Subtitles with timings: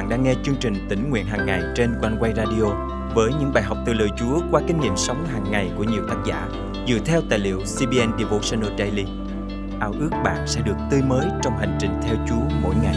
[0.00, 2.64] bạn đang nghe chương trình tỉnh nguyện hàng ngày trên quanh quay radio
[3.14, 6.02] với những bài học từ lời Chúa qua kinh nghiệm sống hàng ngày của nhiều
[6.08, 6.48] tác giả
[6.88, 9.04] dựa theo tài liệu CBN Devotional Daily.
[9.80, 12.96] Ao ước bạn sẽ được tươi mới trong hành trình theo Chúa mỗi ngày.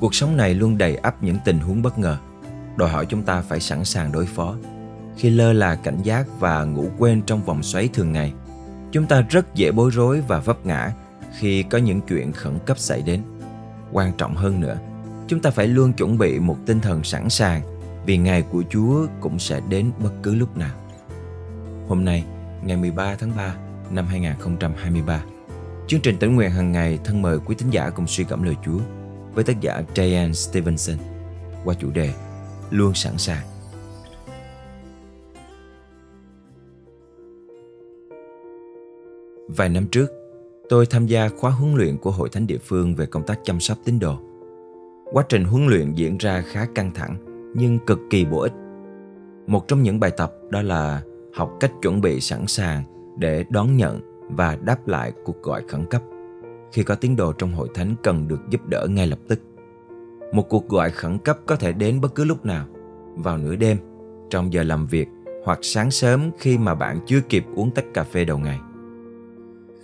[0.00, 2.16] Cuộc sống này luôn đầy ắp những tình huống bất ngờ,
[2.76, 4.54] đòi hỏi chúng ta phải sẵn sàng đối phó.
[5.16, 8.32] Khi lơ là cảnh giác và ngủ quên trong vòng xoáy thường ngày,
[8.94, 10.92] chúng ta rất dễ bối rối và vấp ngã
[11.38, 13.22] khi có những chuyện khẩn cấp xảy đến.
[13.92, 14.76] Quan trọng hơn nữa,
[15.28, 17.62] chúng ta phải luôn chuẩn bị một tinh thần sẵn sàng
[18.06, 20.74] vì ngày của Chúa cũng sẽ đến bất cứ lúc nào.
[21.88, 22.24] Hôm nay,
[22.64, 23.54] ngày 13 tháng 3
[23.90, 25.22] năm 2023,
[25.86, 28.56] chương trình tỉnh nguyện hàng ngày thân mời quý tín giả cùng suy gẫm lời
[28.64, 28.78] Chúa
[29.34, 30.96] với tác giả Diane Stevenson
[31.64, 32.14] qua chủ đề
[32.70, 33.53] Luôn sẵn sàng.
[39.48, 40.12] Vài năm trước,
[40.68, 43.60] tôi tham gia khóa huấn luyện của hội thánh địa phương về công tác chăm
[43.60, 44.16] sóc tín đồ.
[45.12, 47.16] Quá trình huấn luyện diễn ra khá căng thẳng
[47.54, 48.52] nhưng cực kỳ bổ ích.
[49.46, 51.02] Một trong những bài tập đó là
[51.34, 52.82] học cách chuẩn bị sẵn sàng
[53.18, 56.02] để đón nhận và đáp lại cuộc gọi khẩn cấp
[56.72, 59.40] khi có tín đồ trong hội thánh cần được giúp đỡ ngay lập tức.
[60.32, 62.66] Một cuộc gọi khẩn cấp có thể đến bất cứ lúc nào,
[63.16, 63.78] vào nửa đêm,
[64.30, 65.08] trong giờ làm việc
[65.44, 68.60] hoặc sáng sớm khi mà bạn chưa kịp uống tách cà phê đầu ngày.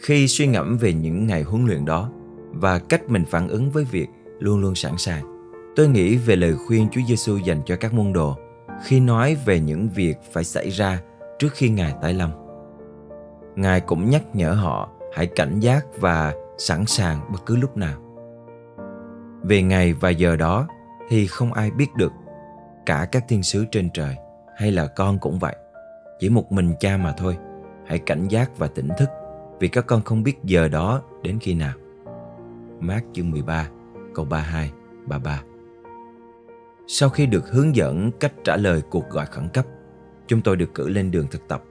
[0.03, 2.11] Khi suy ngẫm về những ngày huấn luyện đó
[2.51, 4.07] và cách mình phản ứng với việc
[4.39, 8.13] luôn luôn sẵn sàng, tôi nghĩ về lời khuyên Chúa Giêsu dành cho các môn
[8.13, 8.37] đồ
[8.85, 11.01] khi nói về những việc phải xảy ra
[11.39, 12.31] trước khi Ngài tái lâm.
[13.57, 18.01] Ngài cũng nhắc nhở họ hãy cảnh giác và sẵn sàng bất cứ lúc nào.
[19.43, 20.69] Về ngày và giờ đó
[21.09, 22.13] thì không ai biết được,
[22.87, 24.17] cả các thiên sứ trên trời
[24.57, 25.57] hay là con cũng vậy.
[26.19, 27.37] Chỉ một mình cha mà thôi.
[27.87, 29.09] Hãy cảnh giác và tỉnh thức
[29.61, 31.75] vì các con không biết giờ đó đến khi nào.
[32.81, 33.69] Mát chương 13,
[34.15, 34.73] câu 32,
[35.07, 35.43] 33
[36.87, 39.67] Sau khi được hướng dẫn cách trả lời cuộc gọi khẩn cấp,
[40.27, 41.63] chúng tôi được cử lên đường thực tập.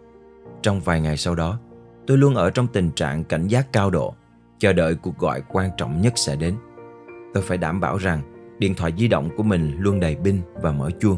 [0.61, 1.59] Trong vài ngày sau đó,
[2.07, 4.15] tôi luôn ở trong tình trạng cảnh giác cao độ,
[4.59, 6.55] chờ đợi cuộc gọi quan trọng nhất sẽ đến.
[7.33, 8.21] Tôi phải đảm bảo rằng
[8.59, 11.17] điện thoại di động của mình luôn đầy pin và mở chuông.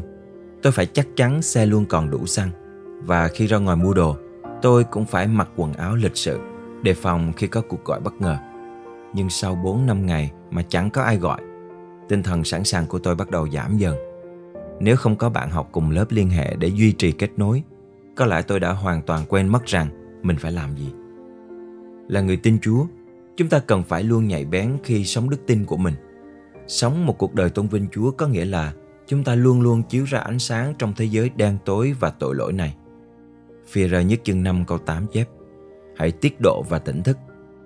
[0.62, 2.50] Tôi phải chắc chắn xe luôn còn đủ xăng
[3.04, 4.16] và khi ra ngoài mua đồ,
[4.62, 6.40] tôi cũng phải mặc quần áo lịch sự
[6.82, 8.38] đề phòng khi có cuộc gọi bất ngờ.
[9.14, 11.40] Nhưng sau 4 năm ngày mà chẳng có ai gọi,
[12.08, 13.96] tinh thần sẵn sàng của tôi bắt đầu giảm dần.
[14.80, 17.62] Nếu không có bạn học cùng lớp liên hệ để duy trì kết nối,
[18.16, 19.88] có lẽ tôi đã hoàn toàn quên mất rằng
[20.22, 20.92] mình phải làm gì.
[22.08, 22.86] Là người tin Chúa,
[23.36, 25.94] chúng ta cần phải luôn nhạy bén khi sống đức tin của mình.
[26.66, 28.72] Sống một cuộc đời tôn vinh Chúa có nghĩa là
[29.06, 32.34] chúng ta luôn luôn chiếu ra ánh sáng trong thế giới đen tối và tội
[32.34, 32.76] lỗi này.
[33.66, 35.28] Phi rơ nhất chương 5 câu 8 chép
[35.96, 37.16] Hãy tiết độ và tỉnh thức.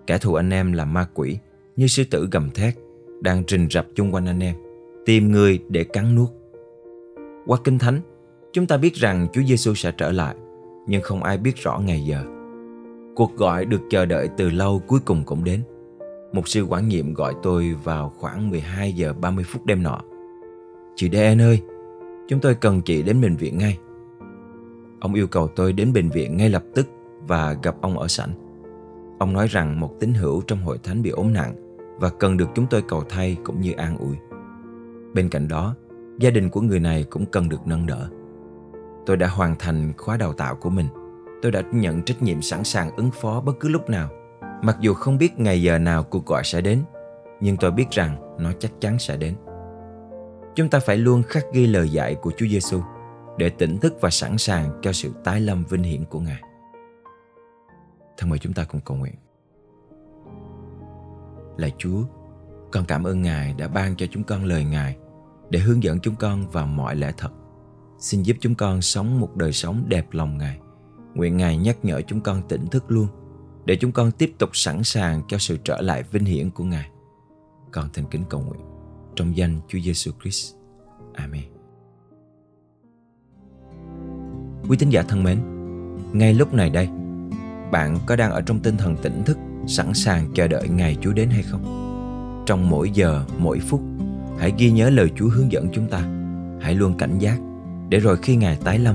[0.06, 1.38] Kẻ thù anh em là ma quỷ,
[1.76, 2.74] như sư tử gầm thét,
[3.20, 4.54] đang rình rập chung quanh anh em,
[5.06, 6.28] tìm người để cắn nuốt.
[7.46, 8.00] Qua Kinh Thánh,
[8.52, 10.36] chúng ta biết rằng Chúa Giêsu sẽ trở lại,
[10.86, 12.24] nhưng không ai biết rõ ngày giờ.
[13.16, 15.60] Cuộc gọi được chờ đợi từ lâu cuối cùng cũng đến.
[16.32, 20.00] Một sư quản nhiệm gọi tôi vào khoảng 12 giờ 30 phút đêm nọ.
[20.96, 21.62] Chị Đen ơi,
[22.28, 23.78] chúng tôi cần chị đến bệnh viện ngay.
[25.00, 26.88] Ông yêu cầu tôi đến bệnh viện ngay lập tức
[27.28, 28.30] và gặp ông ở sảnh.
[29.18, 31.54] Ông nói rằng một tín hữu trong hội thánh bị ốm nặng
[31.98, 34.16] và cần được chúng tôi cầu thay cũng như an ủi.
[35.14, 35.74] Bên cạnh đó,
[36.18, 38.08] gia đình của người này cũng cần được nâng đỡ.
[39.06, 40.86] Tôi đã hoàn thành khóa đào tạo của mình.
[41.42, 44.08] Tôi đã nhận trách nhiệm sẵn sàng ứng phó bất cứ lúc nào.
[44.62, 46.82] Mặc dù không biết ngày giờ nào cuộc gọi sẽ đến,
[47.40, 49.34] nhưng tôi biết rằng nó chắc chắn sẽ đến.
[50.54, 52.80] Chúng ta phải luôn khắc ghi lời dạy của Chúa Giêsu
[53.38, 56.40] để tỉnh thức và sẵn sàng cho sự tái lâm vinh hiển của Ngài.
[58.16, 59.14] Thân mời chúng ta cùng cầu nguyện.
[61.56, 62.02] Lạy Chúa,
[62.72, 64.96] con cảm ơn Ngài đã ban cho chúng con lời Ngài
[65.50, 67.30] để hướng dẫn chúng con vào mọi lẽ thật.
[67.98, 70.58] Xin giúp chúng con sống một đời sống đẹp lòng Ngài.
[71.14, 73.06] Nguyện Ngài nhắc nhở chúng con tỉnh thức luôn
[73.64, 76.90] để chúng con tiếp tục sẵn sàng cho sự trở lại vinh hiển của Ngài.
[77.72, 78.60] Con thành kính cầu nguyện
[79.16, 80.54] trong danh Chúa Giêsu Christ.
[81.14, 81.44] Amen.
[84.68, 85.40] Quý tín giả thân mến,
[86.12, 86.88] ngay lúc này đây,
[87.70, 91.12] bạn có đang ở trong tinh thần tỉnh thức, sẵn sàng chờ đợi ngày chúa
[91.12, 91.82] đến hay không?
[92.46, 93.80] Trong mỗi giờ, mỗi phút,
[94.38, 95.98] hãy ghi nhớ lời chúa hướng dẫn chúng ta.
[96.60, 97.38] Hãy luôn cảnh giác,
[97.88, 98.94] để rồi khi ngài tái lâm,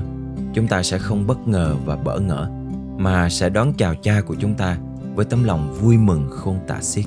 [0.53, 2.50] chúng ta sẽ không bất ngờ và bỡ ngỡ,
[2.97, 4.77] mà sẽ đón chào cha của chúng ta
[5.15, 7.06] với tấm lòng vui mừng khôn tả xiết.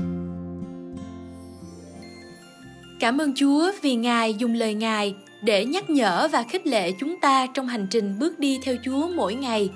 [3.00, 7.20] Cảm ơn Chúa vì Ngài dùng lời Ngài để nhắc nhở và khích lệ chúng
[7.20, 9.70] ta trong hành trình bước đi theo Chúa mỗi ngày.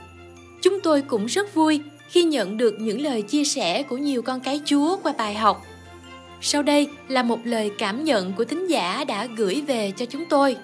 [0.63, 4.41] Chúng tôi cũng rất vui khi nhận được những lời chia sẻ của nhiều con
[4.41, 5.67] cái Chúa qua bài học.
[6.41, 10.25] Sau đây là một lời cảm nhận của thính giả đã gửi về cho chúng
[10.25, 10.57] tôi.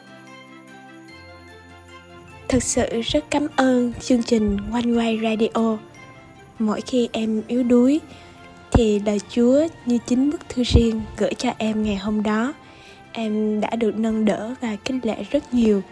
[2.49, 5.79] Thật sự rất cảm ơn chương trình One Way Radio.
[6.59, 8.01] Mỗi khi em yếu đuối,
[8.73, 12.53] thì lời Chúa như chính bức thư riêng gửi cho em ngày hôm đó.
[13.13, 15.83] Em đã được nâng đỡ và kinh lệ rất nhiều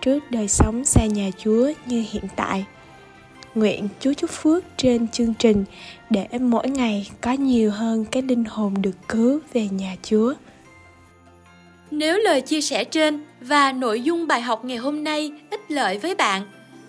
[0.00, 2.64] trước đời sống xa nhà Chúa như hiện tại.
[3.56, 5.64] Nguyện Chúa chúc phước trên chương trình
[6.10, 10.34] để mỗi ngày có nhiều hơn cái linh hồn được cứu về nhà Chúa.
[11.90, 15.98] Nếu lời chia sẻ trên và nội dung bài học ngày hôm nay ích lợi
[15.98, 16.42] với bạn,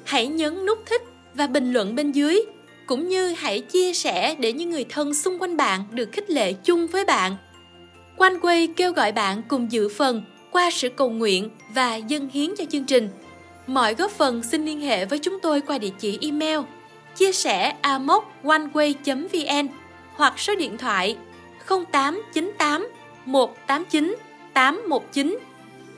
[0.03, 1.01] hãy nhấn nút thích
[1.33, 2.41] và bình luận bên dưới
[2.85, 6.53] cũng như hãy chia sẻ để những người thân xung quanh bạn được khích lệ
[6.53, 7.35] chung với bạn.
[8.17, 10.21] Quanh quay kêu gọi bạn cùng dự phần
[10.51, 13.09] qua sự cầu nguyện và dâng hiến cho chương trình.
[13.67, 16.59] Mọi góp phần xin liên hệ với chúng tôi qua địa chỉ email
[17.15, 19.67] chia sẻ amoconeway.vn
[20.15, 21.17] hoặc số điện thoại
[21.67, 22.87] 0898
[23.25, 24.17] 189
[24.53, 25.39] 819.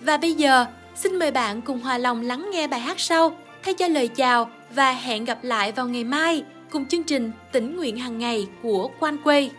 [0.01, 3.73] Và bây giờ, xin mời bạn cùng hòa lòng lắng nghe bài hát sau thay
[3.73, 7.97] cho lời chào và hẹn gặp lại vào ngày mai cùng chương trình tỉnh nguyện
[7.97, 9.51] hàng ngày của Quan Quay.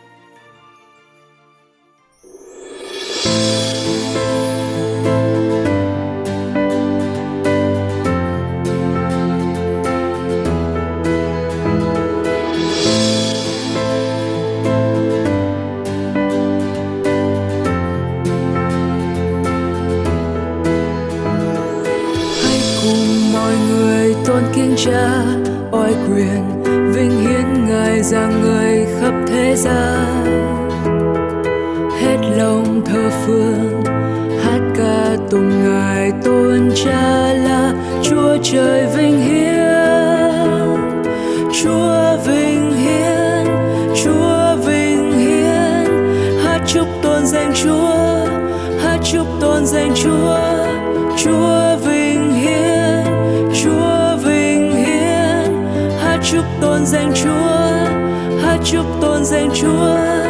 [32.85, 33.83] Thơ phương
[34.43, 37.73] hát ca tùng ngài tôn cha là
[38.03, 39.61] chúa trời vinh hiến
[41.63, 43.47] chúa vinh hiến
[44.03, 45.85] chúa vinh hiến
[46.43, 48.25] hát chúc tôn danh chúa,
[48.83, 50.37] hát chúc tôn danh chúa.
[51.17, 53.05] Chúa vinh hiến
[53.63, 55.67] chúa vinh hiến
[55.99, 60.20] hát chúc tôn danh chúa, hát chúc tôn danh chúa.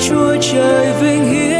[0.00, 1.56] Chúa trời vinh hiển,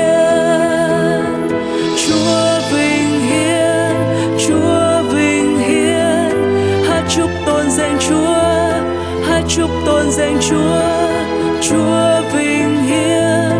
[2.06, 3.97] chúa vinh hiển,
[4.47, 6.31] chúa vinh hiển,
[6.88, 8.56] hát chúc tôn danh chúa
[9.27, 10.83] hát chúc tôn danh chúa.
[11.62, 13.50] Chúa vinh hiển,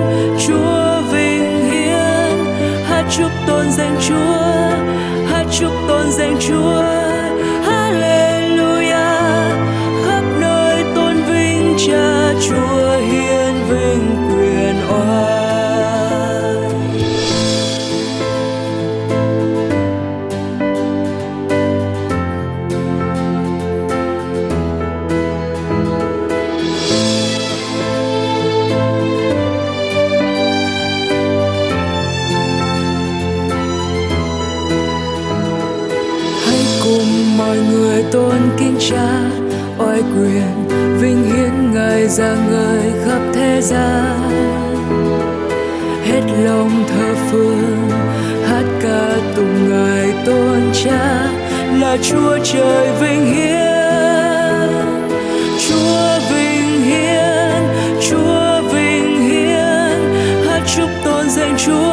[0.47, 4.37] chúa vinh hiển, hát chúc tôn danh chúa
[5.27, 6.86] hát chúc tôn danh chúa.
[39.79, 40.69] Oai quyền
[41.01, 44.31] vinh hiến ngài ra người khắp thế gian.
[46.05, 47.89] Hết lòng thờ phượng
[48.49, 51.29] hát ca tùng ngài tôn cha
[51.81, 53.67] là chúa trời vinh hiến
[55.69, 57.63] chúa vinh hiển,
[58.11, 59.99] chúa vinh hiển,
[60.47, 61.93] hát chúc tôn danh chúa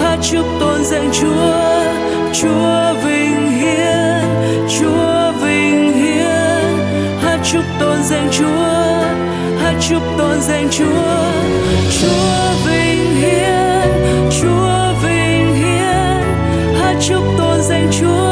[0.00, 1.84] hát chúc tôn danh chúa
[2.32, 2.87] chúa
[9.88, 11.32] chúc tôn danh chúa.
[12.00, 13.88] Chúa vinh hiển,
[14.40, 16.22] chúa vinh hiển,
[16.80, 18.30] hát chúc tôn danh chúa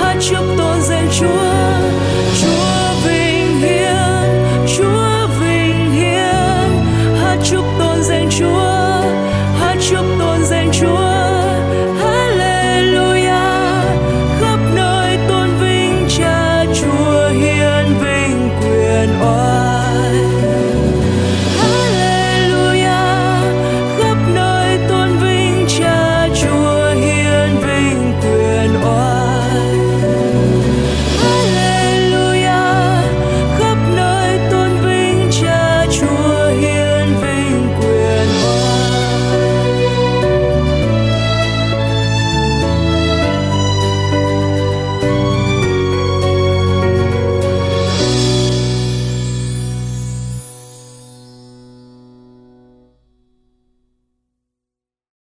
[0.00, 1.57] hát chúc tôn danh chúa.